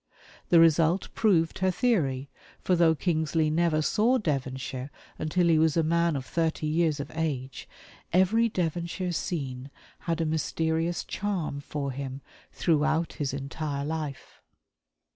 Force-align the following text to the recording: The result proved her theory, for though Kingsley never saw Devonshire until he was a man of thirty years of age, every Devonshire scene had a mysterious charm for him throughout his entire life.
The 0.49 0.59
result 0.59 1.09
proved 1.13 1.59
her 1.59 1.69
theory, 1.69 2.31
for 2.59 2.75
though 2.75 2.95
Kingsley 2.95 3.51
never 3.51 3.83
saw 3.83 4.17
Devonshire 4.17 4.89
until 5.19 5.47
he 5.47 5.59
was 5.59 5.77
a 5.77 5.83
man 5.83 6.15
of 6.15 6.25
thirty 6.25 6.65
years 6.65 6.99
of 6.99 7.11
age, 7.13 7.69
every 8.11 8.49
Devonshire 8.49 9.11
scene 9.11 9.69
had 9.99 10.19
a 10.19 10.25
mysterious 10.25 11.03
charm 11.03 11.59
for 11.59 11.91
him 11.91 12.21
throughout 12.51 13.13
his 13.13 13.31
entire 13.31 13.85
life. 13.85 14.41